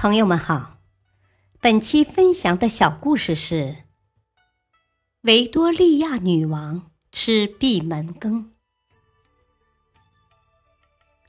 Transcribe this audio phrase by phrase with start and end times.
[0.00, 0.78] 朋友们好，
[1.60, 3.78] 本期分享的小故事是
[5.22, 8.52] 维多利亚女王吃闭门羹。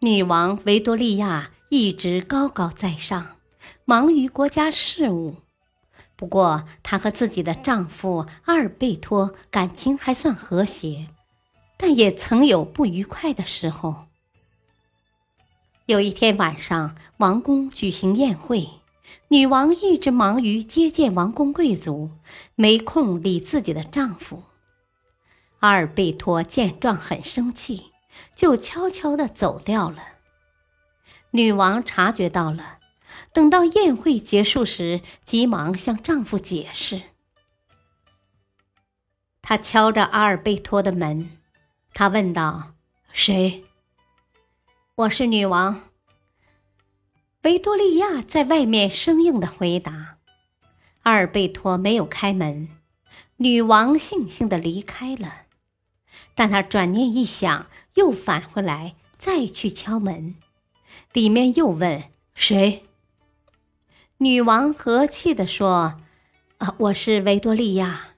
[0.00, 3.36] 女王维多利亚一直高高在上，
[3.84, 5.36] 忙于国家事务。
[6.16, 11.06] 不过，她和自己的丈夫阿尔贝托感情还算和谐，
[11.76, 14.05] 但也曾有不愉快的时候。
[15.86, 18.68] 有一天晚上，王宫举行宴会，
[19.28, 22.10] 女王一直忙于接见王公贵族，
[22.56, 24.42] 没空理自己的丈夫。
[25.60, 27.92] 阿尔贝托见状很生气，
[28.34, 30.02] 就悄悄地走掉了。
[31.30, 32.78] 女王察觉到了，
[33.32, 37.02] 等到宴会结束时，急忙向丈夫解释。
[39.40, 41.30] 她敲着阿尔贝托的门，
[41.94, 42.72] 她问道
[43.12, 43.62] ：“谁？”
[44.98, 45.90] 我是女王。
[47.42, 50.16] 维多利亚在外面生硬的回答。
[51.02, 52.70] 阿尔贝托没有开门，
[53.36, 55.42] 女王悻悻的离开了。
[56.34, 60.36] 但她转念一想，又返回来，再去敲门，
[61.12, 62.86] 里面又问谁。
[64.16, 66.00] 女王和气的说
[66.56, 68.14] ：“啊，我是维多利亚。”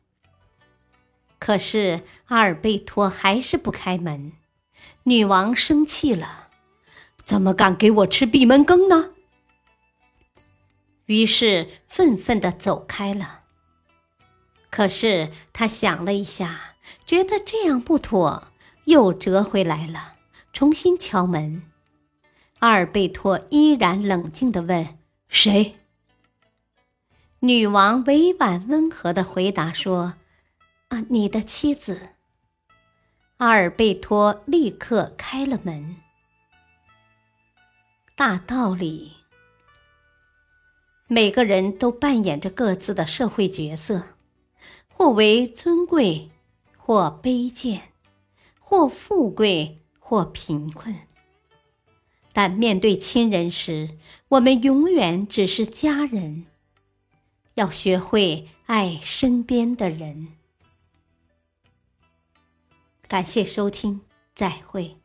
[1.41, 4.35] 可是阿尔贝托还是不开门，
[5.03, 6.48] 女王生气了。
[7.29, 9.11] 怎么敢给我吃闭门羹呢？
[11.05, 13.41] 于是愤愤的走开了。
[14.71, 18.49] 可是他想了一下，觉得这样不妥，
[18.87, 20.15] 又折回来了，
[20.55, 21.65] 重新敲门。
[22.61, 24.97] 阿尔贝托依然冷静的问
[25.29, 25.77] ：“谁？”
[27.41, 30.15] 女王委婉温和的回答说
[30.89, 32.15] ：“啊，你的妻子。”
[33.37, 35.97] 阿尔贝托立刻开了门。
[38.19, 39.13] 大道理，
[41.07, 44.17] 每个人都扮演着各自的社会角色，
[44.89, 46.29] 或为尊贵，
[46.77, 47.93] 或卑贱，
[48.59, 50.97] 或富贵，或贫困。
[52.33, 53.97] 但面对亲人时，
[54.31, 56.47] 我们永远只是家人。
[57.55, 60.27] 要学会爱身边的人。
[63.07, 64.01] 感谢收听，
[64.35, 64.97] 再会。